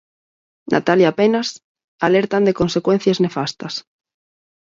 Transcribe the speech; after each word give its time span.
Natalia 0.73 1.11
Penas, 1.19 1.49
alertan 2.07 2.45
de 2.47 2.55
consecuencias 2.61 3.21
nefastas. 3.25 3.73